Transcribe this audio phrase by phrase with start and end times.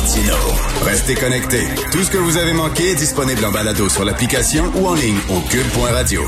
[0.00, 0.34] Martino.
[0.82, 1.66] Restez connectés.
[1.92, 5.18] Tout ce que vous avez manqué est disponible en balado sur l'application ou en ligne
[5.28, 6.22] au cube.radio.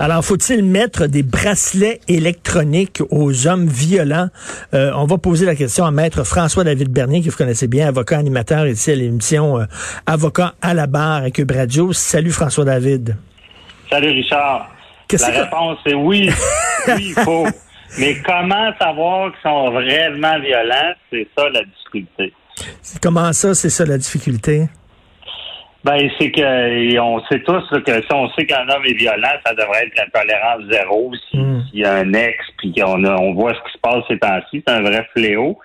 [0.00, 4.30] Alors, faut-il mettre des bracelets électroniques aux hommes violents?
[4.74, 8.18] Euh, on va poser la question à maître François-David Bernier, que vous connaissez bien, avocat
[8.18, 9.66] animateur ici à l'émission euh,
[10.06, 11.92] Avocat à la barre à Cube Radio.
[11.92, 13.16] Salut François-David.
[13.88, 14.70] Salut Richard.
[15.12, 16.30] La réponse est oui.
[16.88, 17.46] oui, il faut.
[17.98, 20.94] Mais comment savoir qu'ils sont réellement violents?
[21.10, 22.32] C'est ça la difficulté.
[23.02, 24.68] Comment ça, c'est ça la difficulté?
[25.84, 29.52] Ben, c'est que on sait tous que si on sait qu'un homme est violent, ça
[29.54, 31.12] devrait être la tolérance zéro.
[31.34, 31.60] Hmm.
[31.68, 34.62] S'il y a un ex, puis qu'on on voit ce qui se passe ces temps-ci,
[34.66, 35.58] c'est un vrai fléau.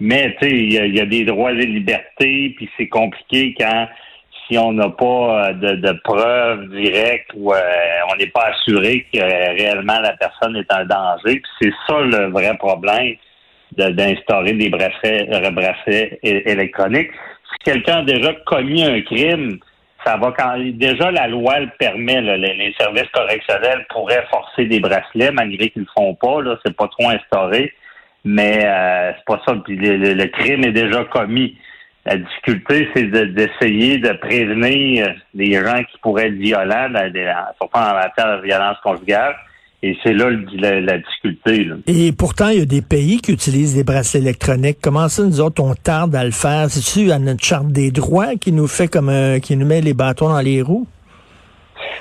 [0.00, 3.88] Mais tu sais, il y, a des droits et libertés, puis c'est compliqué quand
[4.48, 7.60] si on n'a pas euh, de, preuves directes ou euh,
[8.10, 11.42] on n'est pas assuré que réellement la personne est en danger.
[11.60, 13.14] C'est ça le vrai problème
[13.76, 17.10] d'instaurer des bracelets, euh, électroniques
[17.48, 19.58] si quelqu'un a déjà commis un crime,
[20.04, 22.20] ça va quand déjà la loi le permet.
[22.20, 26.42] les, services correctionnels pourraient forcer des bracelets malgré qu'ils le font pas.
[26.42, 27.72] Là, c'est pas trop instauré,
[28.24, 29.54] mais euh, c'est pas ça.
[29.64, 31.56] Puis le, crime est déjà commis.
[32.08, 36.88] La difficulté, c'est d'essayer de, prévenir les gens qui pourraient être violents,
[37.58, 39.36] surtout en matière de violence conjugale.
[39.82, 41.68] Et c'est là la, difficulté.
[41.86, 44.78] Et pourtant, il y a des pays qui utilisent des bracelets électroniques.
[44.82, 46.70] Comment ça, nous autres, on tarde à le faire?
[46.70, 49.94] C'est-tu à notre charte des droits qui nous fait comme un, qui nous met les
[49.94, 50.86] bâtons dans les roues?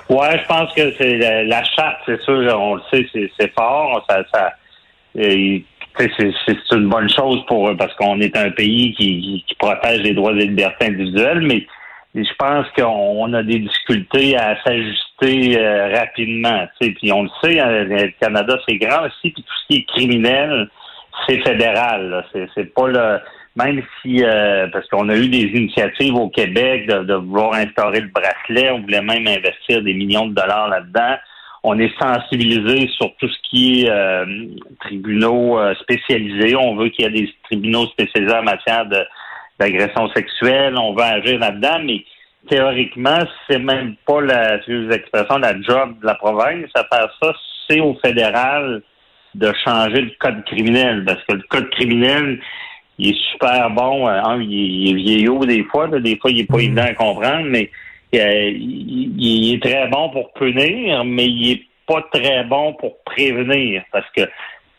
[0.10, 3.06] Ouais, je pense que c'est la, charte, c'est sûr, on le sait,
[3.38, 4.06] c'est fort.
[4.10, 4.54] Ça, ça
[5.98, 10.34] c'est une bonne chose pour parce qu'on est un pays qui, qui protège les droits
[10.34, 11.66] et libertés individuelles, mais
[12.16, 16.68] je pense qu'on a des difficultés à s'ajuster euh, rapidement.
[16.80, 19.86] Puis on le sait, hein, le Canada, c'est grand aussi, puis tout ce qui est
[19.86, 20.70] criminel,
[21.28, 22.26] c'est fédéral.
[22.56, 23.20] C'est pas le
[23.58, 28.10] même si euh, parce qu'on a eu des initiatives au Québec de, vouloir instaurer le
[28.10, 31.16] bracelet, on voulait même investir des millions de dollars là-dedans.
[31.64, 34.26] On est sensibilisé sur tout ce qui est euh,
[34.82, 36.56] tribunaux spécialisés.
[36.56, 39.00] On veut qu'il y ait des tribunaux spécialisés en matière de
[39.60, 42.04] d'agression sexuelle, on va agir là-dedans, mais
[42.50, 43.20] théoriquement,
[43.50, 47.34] c'est même pas la, expression, la job de la province à faire ça,
[47.68, 48.82] c'est au fédéral
[49.36, 52.40] de changer le code criminel, parce que le code criminel,
[52.98, 56.58] il est super bon, hein, il, est, vieillot des fois, des fois il est pas
[56.58, 56.62] mm.
[56.62, 57.70] évident à comprendre, mais
[58.16, 63.84] euh, il, est très bon pour punir, mais il est pas très bon pour prévenir,
[63.92, 64.22] parce que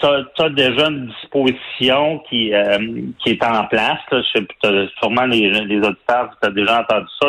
[0.00, 2.78] tu as, déjà une disposition qui, euh,
[3.18, 3.98] qui est en place.
[4.12, 4.22] Là.
[5.00, 7.28] sûrement les, les auditeurs, tu as déjà entendu ça,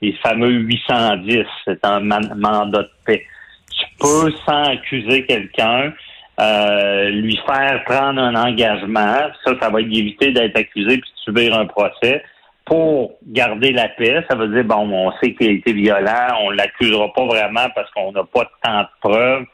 [0.00, 3.24] les fameux 810, c'est un mandat de paix.
[3.70, 5.92] Tu peux, sans accuser quelqu'un,
[6.40, 9.16] euh, lui faire prendre un engagement.
[9.44, 12.22] Ça, ça va éviter d'être accusé puis de subir un procès
[12.66, 14.22] pour garder la paix.
[14.28, 17.90] Ça veut dire, bon, on sait qu'il a été violent, on l'accusera pas vraiment parce
[17.92, 19.46] qu'on n'a pas tant de preuves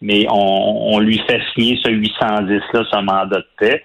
[0.00, 3.82] mais on, lui fait signer ce 810-là, ce mandat de paix.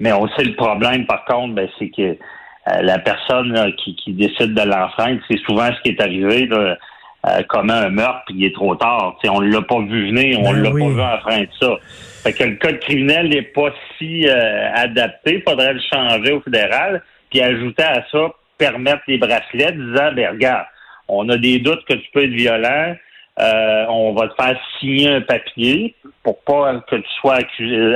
[0.00, 4.54] Mais on sait le problème, par contre, ben, c'est que euh, la personne qui, décide
[4.54, 6.76] de l'enfreindre, c'est souvent ce qui est arrivé, là,
[7.26, 9.16] euh, comme un meurtre, puis il est trop tard.
[9.28, 11.76] On ne l'a pas vu venir, on ben l'a pas vu enfreindre ça.
[12.22, 15.36] Fait que le code criminel n'est pas si euh, adapté.
[15.36, 18.28] Il faudrait le changer au fédéral, puis ajouter à ça,
[18.58, 20.66] permettre les bracelets, disant, ben regarde,
[21.08, 22.94] on a des doutes que tu peux être violent,
[23.40, 27.38] euh, on va te faire signer un papier pour pas que tu sois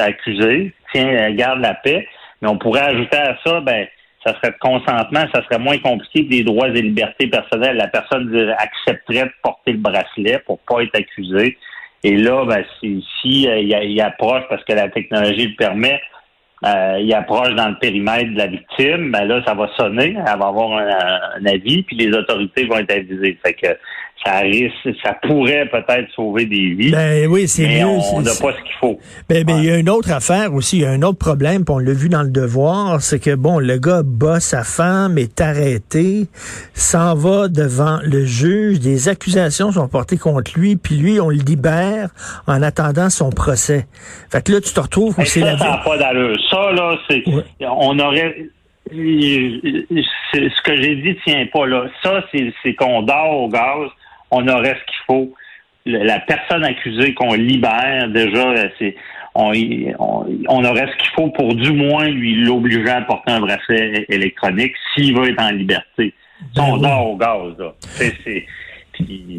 [0.01, 0.73] accusé.
[0.93, 2.09] Tiens, garde la paix.
[2.41, 3.87] Mais on pourrait ajouter à ça, ben,
[4.25, 7.77] ça serait de consentement, ça serait moins compliqué que des droits et libertés personnelles.
[7.77, 11.57] La personne accepterait de porter le bracelet pour pas être accusé.
[12.03, 16.01] Et là, ben, si, si euh, il, approche, parce que la technologie le permet,
[16.65, 20.39] euh, il approche dans le périmètre de la victime, ben là, ça va sonner, elle
[20.39, 20.89] va avoir un,
[21.39, 23.39] un avis, puis les autorités vont être avisées.
[23.45, 23.67] Fait que
[24.27, 26.91] ça ça pourrait peut-être sauver des vies.
[26.91, 27.87] Ben oui, c'est mieux.
[27.87, 28.99] On n'a pas ce qu'il faut.
[29.29, 31.65] Ben, ben, il y a une autre affaire aussi, il y a un autre problème,
[31.65, 35.19] puis on l'a vu dans le devoir, c'est que bon, le gars bat sa femme,
[35.19, 36.27] est arrêté,
[36.75, 41.37] s'en va devant le juge, des accusations sont portées contre lui, puis lui, on le
[41.37, 42.11] libère
[42.47, 43.87] en attendant son procès.
[44.31, 46.37] Fait que là, tu te retrouves où c'est la Ça, pas d'allure.
[46.51, 47.23] Ça, là, c'est,
[47.61, 48.37] on aurait,
[48.91, 51.87] ce que j'ai dit tient pas là.
[52.03, 53.91] Ça, c'est qu'on dort au gaz
[54.31, 55.35] on aurait ce qu'il faut.
[55.85, 58.97] La personne accusée qu'on libère, déjà, c'est
[59.35, 59.53] on,
[60.49, 64.75] on, aurait ce qu'il faut pour du moins lui l'obliger à porter un bracelet électronique
[64.95, 66.15] s'il veut être en liberté.
[66.55, 67.75] Ben on dort au gaz, là.
[67.81, 68.47] C'est,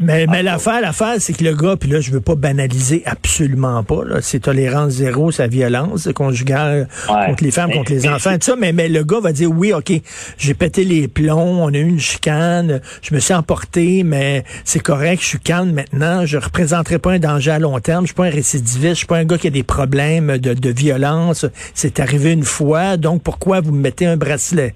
[0.02, 3.84] mais mais l'affaire, l'affaire, c'est que le gars, puis là, je veux pas banaliser absolument
[3.84, 4.02] pas.
[4.22, 8.56] C'est tolérance zéro, sa violence conjugale contre les femmes, contre les enfants, tout ça.
[8.58, 9.92] Mais, mais le gars va dire oui, ok,
[10.38, 14.80] j'ai pété les plombs, on a eu une chicane, je me suis emporté, mais c'est
[14.80, 18.16] correct, je suis calme maintenant, je représenterai pas un danger à long terme, je suis
[18.16, 21.46] pas un récidiviste, je suis pas un gars qui a des problèmes de, de violence.
[21.74, 24.74] C'est arrivé une fois, donc pourquoi vous me mettez un bracelet?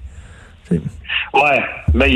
[1.34, 1.64] Ouais,
[1.94, 2.12] mais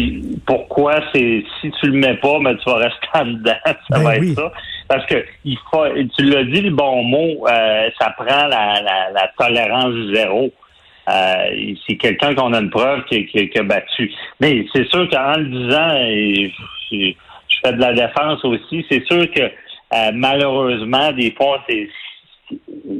[0.46, 4.04] pourquoi c'est si tu le mets pas, mais tu vas rester en dedans, ça ben
[4.04, 4.52] va être ça.
[4.88, 5.86] Parce que il faut,
[6.18, 8.82] tu l'as dit le bon mot, euh, ça prend la,
[9.14, 10.52] la, tolérance zéro.
[11.08, 14.12] Euh, c'est quelqu'un qu'on a une preuve qui, qui, a battu.
[14.40, 16.52] Mais c'est sûr qu'en le disant, et
[16.92, 17.14] je,
[17.64, 21.88] fais de la défense aussi, c'est sûr que euh, malheureusement, des fois, c'est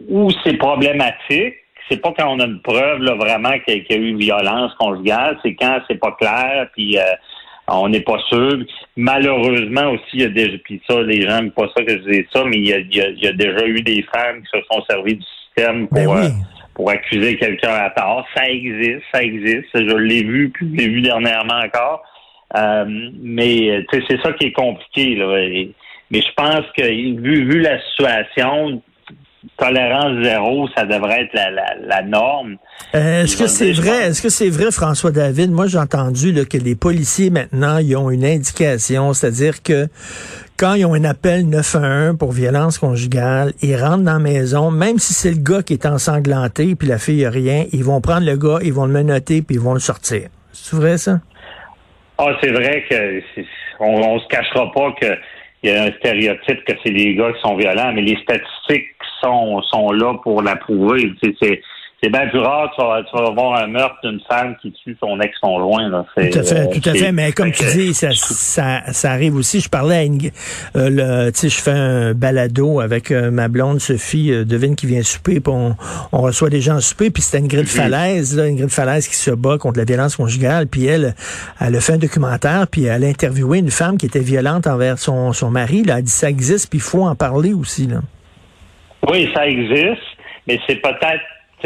[0.10, 1.56] où c'est problématique,
[1.90, 4.74] c'est pas quand on a une preuve là, vraiment qu'il y a eu une violence
[4.76, 7.04] conjugale, c'est quand c'est pas clair, puis euh,
[7.68, 8.58] on n'est pas sûr.
[8.96, 12.10] Malheureusement aussi, il y a déjà, puis ça, les gens n'aiment pas ça que je
[12.10, 15.26] dise ça, mais il y, a, déjà eu des femmes qui se sont servies du
[15.46, 16.30] système pour, ben euh,
[16.74, 18.26] pour accuser quelqu'un à tort.
[18.36, 19.68] Ça existe, ça existe.
[19.74, 22.04] Je l'ai vu, puis je l'ai vu dernièrement encore.
[22.56, 22.86] Euh,
[23.22, 25.16] mais c'est ça qui est compliqué.
[25.16, 25.26] Là.
[26.12, 28.82] mais je pense que vu, vu la situation,
[29.58, 31.34] tolérance zéro, ça devrait être
[31.88, 32.58] la, norme.
[32.94, 34.08] Euh, est-ce que c'est vrai?
[34.08, 35.52] Est-ce que c'est vrai, François David?
[35.52, 39.88] Moi, j'ai entendu que les policiers maintenant, ils ont une indication, c'est-à-dire que
[40.58, 45.00] quand ils ont un appel 911 pour violence conjugale, ils rentrent dans la maison, même
[45.00, 48.26] si c'est le gars qui est ensanglanté puis la fille a rien, ils vont prendre
[48.26, 50.30] le gars, ils vont le menotter puis ils vont le sortir.
[50.54, 51.20] C'est vrai ça?
[52.18, 53.22] Ah, c'est vrai que
[53.82, 55.18] on, on se cachera pas que
[55.66, 58.95] il y a un stéréotype que c'est des gars qui sont violents, mais les statistiques
[59.26, 61.14] sont, sont là pour l'approuver.
[61.22, 61.62] C'est,
[62.06, 64.96] c'est bien plus rare, tu vas, tu vas avoir un meurtre d'une femme qui tue
[65.00, 65.90] son ex-conjoint.
[65.90, 66.06] Là.
[66.16, 67.12] Tout à fait, tout à fait.
[67.12, 69.60] Mais comme tu dis, ça, ça, ça, arrive aussi.
[69.60, 70.20] Je parlais à une,
[70.76, 74.76] euh, le, tu sais, je fais un balado avec euh, ma blonde Sophie euh, Devine
[74.76, 75.76] qui vient souper, puis on,
[76.12, 78.72] on reçoit des gens souper, puis c'était une grille de falaise, là, une grille de
[78.72, 81.16] falaise qui se bat contre la violence conjugale, puis elle,
[81.60, 85.00] elle a fait un documentaire, puis elle a interviewé une femme qui était violente envers
[85.00, 85.84] son, son mari.
[85.84, 85.98] Là.
[85.98, 87.88] Elle dit ça existe, puis il faut en parler aussi.
[87.88, 88.02] Là.
[89.10, 90.02] Oui, ça existe,
[90.48, 91.22] mais c'est peut-être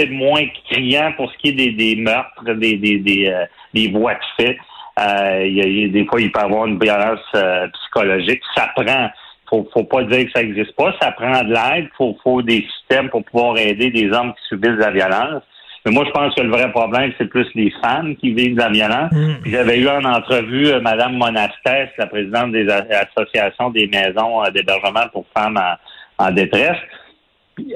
[0.07, 4.13] moins criant pour ce qui est des, des meurtres, des, des, des, euh, des voies
[4.13, 4.57] de fait.
[4.99, 8.41] Euh, y a, des fois, il peut y avoir une violence euh, psychologique.
[8.55, 9.09] Ça prend,
[9.49, 11.89] faut, faut pas dire que ça n'existe pas, ça prend de l'aide.
[11.97, 15.43] Faut, faut des systèmes pour pouvoir aider des hommes qui subissent de la violence.
[15.85, 18.61] Mais moi, je pense que le vrai problème, c'est plus les femmes qui vivent de
[18.61, 19.11] la violence.
[19.13, 19.33] Mm.
[19.45, 25.25] j'avais eu en entrevue euh, Madame Monastès, la présidente des associations des maisons d'hébergement pour
[25.33, 26.77] femmes en, en détresse.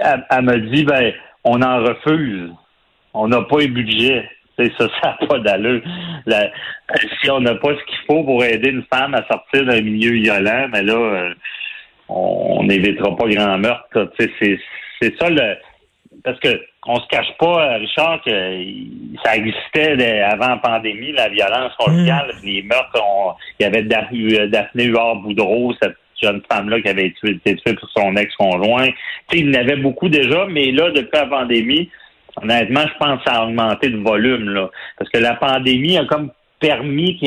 [0.01, 1.13] Elle, elle me dit, ben,
[1.43, 2.51] on en refuse.
[3.13, 4.27] On n'a pas le budget.
[4.57, 5.81] C'est ça, ça n'a pas d'allure.
[7.21, 10.11] si on n'a pas ce qu'il faut pour aider une femme à sortir d'un milieu
[10.11, 11.33] violent, mais là, euh,
[12.09, 14.11] on n'évitera pas grand meurtre.
[14.19, 14.31] C'est,
[15.01, 15.55] c'est ça le.
[16.23, 18.31] Parce que on se cache pas, Richard, que
[19.23, 22.45] ça existait avant la pandémie, la violence conjugale, mmh.
[22.45, 23.01] les meurtres.
[23.59, 28.87] il y avait Daphné Huard-Boudreau, cette jeune femme-là qui avait été tuée pour son ex-conjoint.
[29.33, 31.89] Il y en avait beaucoup déjà, mais là, depuis la pandémie,
[32.41, 34.49] honnêtement, je pense que ça a augmenté le volume.
[34.49, 37.25] Là, parce que la pandémie a comme permis que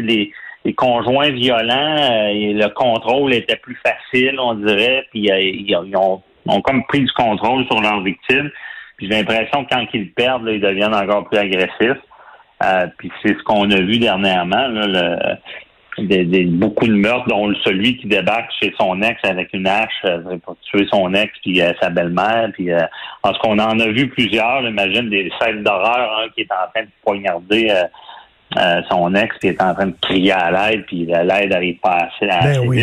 [0.00, 0.32] les,
[0.76, 6.22] conjoints violents, euh, le contrôle était plus facile, on dirait, puis euh, ils, ont,
[6.62, 8.50] comme pris du contrôle sur leurs victimes.
[8.96, 12.00] Puis j'ai l'impression que quand ils perdent, ils deviennent encore plus agressifs.
[12.62, 14.68] Euh, puis c'est ce qu'on a vu dernièrement.
[15.98, 20.38] Des, beaucoup de meurtres, dont celui qui débarque chez son ex avec une hache euh,
[20.44, 22.50] pour tuer son ex puis euh, sa belle-mère.
[22.52, 22.80] Puis euh,
[23.22, 26.82] parce qu'on en a vu plusieurs, imagine des scènes d'horreur, hein, qui est en train
[26.82, 27.70] de poignarder
[28.56, 32.08] euh, son ex qui est en train de crier à l'aide, puis l'aide n'arrive pas
[32.08, 32.82] assez à ben oui.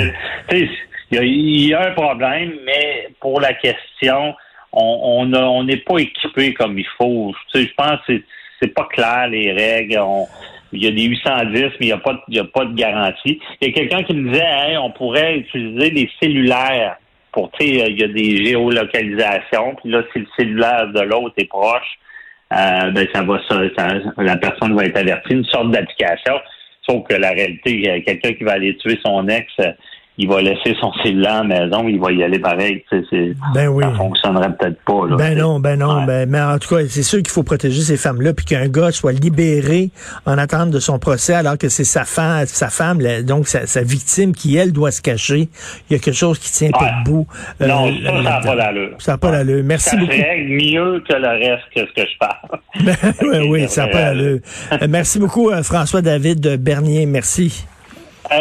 [1.14, 4.34] Il y, a un problème, mais pour la question,
[4.72, 7.34] on n'est on pas équipé comme il faut.
[7.54, 8.22] je pense que
[8.62, 10.00] c'est pas clair les règles.
[10.00, 10.26] On,
[10.74, 13.40] il y a des 810, mais il n'y a, pas il a pas de garantie.
[13.62, 16.98] Il y a quelqu'un qui me disait, hey, on pourrait utiliser les cellulaires
[17.32, 21.34] pour, tu sais, il y a des géolocalisations, puis là, si le cellulaire de l'autre
[21.38, 21.98] est proche,
[22.52, 23.62] euh, ben ça va ça,
[24.18, 26.34] la personne va être avertie, une sorte d'application.
[26.88, 29.48] Sauf que la réalité, quelqu'un qui va aller tuer son ex,
[30.22, 32.84] il va laisser son cellulaire à la maison, il va y aller pareil.
[32.92, 33.84] C'est, ben oui.
[33.84, 35.08] Ça fonctionnerait peut-être pas.
[35.08, 36.04] Là, ben non, ben non.
[36.04, 38.92] Ben, mais en tout cas, c'est sûr qu'il faut protéger ces femmes-là, puis qu'un gars
[38.92, 39.90] soit libéré
[40.28, 44.36] en attente de son procès, alors que c'est sa femme, sa femme, donc sa, victime
[44.36, 45.50] qui, elle, doit se cacher.
[45.90, 47.26] Il y a quelque chose qui tient pas debout.
[47.60, 48.96] Euh, non, ça, n'a pas d'allure.
[49.00, 49.64] Ça n'a pas d'allure.
[49.64, 50.12] Merci ça beaucoup.
[50.12, 52.60] règle mieux que le reste que ce que je parle.
[52.84, 54.40] Ben, oui, oui, ça n'a pas d'allure.
[54.72, 57.08] Euh, merci beaucoup, euh, François-David Bernier.
[57.08, 57.66] Merci.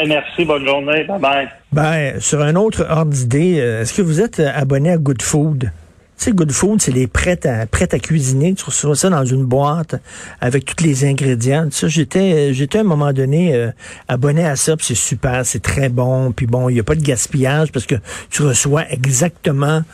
[0.07, 1.05] merci, bonne journée.
[1.05, 1.60] Bye bye.
[1.73, 5.71] Ben, sur un autre ordre d'idée, euh, est-ce que vous êtes abonné à Good Food?
[6.19, 8.55] Tu sais, Good Food, c'est les prêts à, prêts à cuisiner.
[8.55, 9.95] Tu reçois ça dans une boîte
[10.41, 11.69] avec tous les ingrédients.
[11.71, 13.71] Ça, j'étais, j'étais à un moment donné euh,
[14.09, 16.33] abonné à ça, c'est super, c'est très bon.
[16.33, 17.95] Puis bon, il n'y a pas de gaspillage parce que
[18.31, 19.85] tu reçois exactement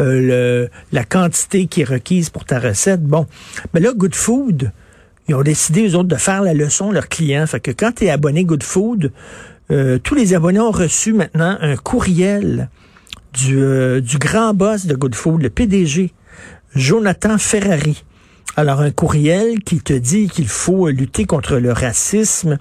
[0.00, 3.02] euh, la quantité qui est requise pour ta recette.
[3.02, 3.26] Bon,
[3.74, 4.72] mais là, Good Food,
[5.28, 7.46] ils ont décidé, eux autres, de faire la leçon leurs clients.
[7.46, 9.12] Fait que quand tu es abonné Good Food,
[9.70, 12.68] euh, tous les abonnés ont reçu maintenant un courriel
[13.32, 16.12] du, euh, grand boss de Good Food, le PDG,
[16.74, 18.04] Jonathan Ferrari.
[18.58, 22.56] Alors, un courriel qui te dit qu'il faut lutter contre le racisme.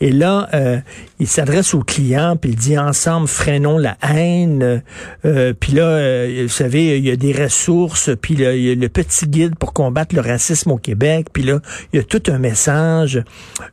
[0.00, 0.80] Et là, euh,
[1.20, 4.82] il s'adresse aux clients, puis il dit ensemble, freinons la haine.
[5.24, 8.74] Euh, puis là, euh, vous savez, il y a des ressources, puis il y a
[8.74, 11.28] le petit guide pour combattre le racisme au Québec.
[11.32, 11.60] Puis là,
[11.92, 13.22] il y a tout un message.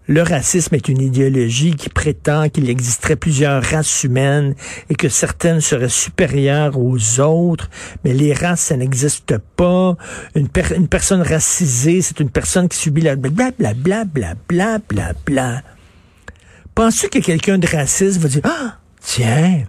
[0.06, 4.54] Le racisme est une idéologie qui prétend qu'il existerait plusieurs races humaines
[4.92, 7.72] et que certaines seraient supérieures aux autres.
[8.04, 9.98] Mais les races, ça n'existe pas.
[10.36, 10.48] Une
[10.88, 15.64] personne raciste c'est une personne qui subit la blablabla, blablabla, bla, bla,
[16.74, 19.64] Penses-tu que quelqu'un de raciste va dire, ah, tiens,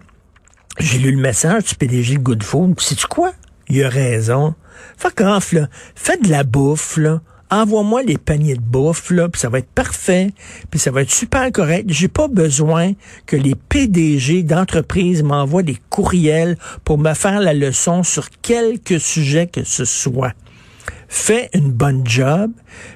[0.81, 3.33] j'ai lu le message du PDG de Good Food, sais-tu quoi?
[3.69, 4.55] Il a raison.
[4.97, 5.69] Fuck off, là.
[5.95, 7.21] Fais de la bouffe, là.
[7.49, 10.33] Envoie-moi les paniers de bouffe, là, puis ça va être parfait,
[10.69, 11.85] puis ça va être super correct.
[11.88, 18.02] J'ai pas besoin que les PDG d'entreprises m'envoient des courriels pour me faire la leçon
[18.02, 20.33] sur quelque sujet que ce soit
[21.08, 22.50] fait une bonne job.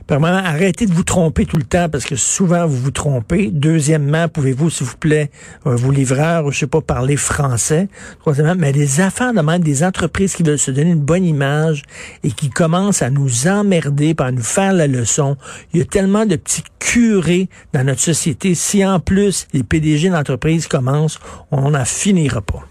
[0.07, 3.51] Premièrement, arrêtez de vous tromper tout le temps parce que souvent vous vous trompez.
[3.53, 5.31] Deuxièmement, pouvez-vous, s'il vous plaît,
[5.67, 7.89] euh, vous livreurs, je sais pas, parler français?
[8.21, 11.83] Troisièmement, mais des affaires de des entreprises qui veulent se donner une bonne image
[12.23, 15.37] et qui commencent à nous emmerder, par nous faire la leçon.
[15.73, 18.55] Il y a tellement de petits curés dans notre société.
[18.55, 21.19] Si en plus les PDG d'entreprise commencent,
[21.51, 22.65] on n'en finira pas.